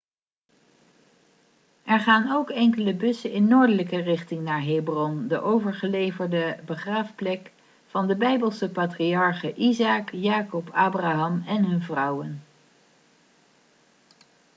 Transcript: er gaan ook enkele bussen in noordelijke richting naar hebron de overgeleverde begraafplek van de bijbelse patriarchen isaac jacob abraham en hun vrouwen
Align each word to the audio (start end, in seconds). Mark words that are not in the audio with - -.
er 1.83 1.99
gaan 1.99 2.31
ook 2.31 2.49
enkele 2.49 2.93
bussen 2.93 3.31
in 3.31 3.47
noordelijke 3.47 4.01
richting 4.01 4.43
naar 4.43 4.63
hebron 4.63 5.27
de 5.27 5.41
overgeleverde 5.41 6.57
begraafplek 6.65 7.51
van 7.87 8.07
de 8.07 8.15
bijbelse 8.15 8.69
patriarchen 8.69 9.61
isaac 9.61 10.09
jacob 10.11 10.69
abraham 10.69 11.43
en 11.47 11.65
hun 11.65 11.81
vrouwen 11.81 12.41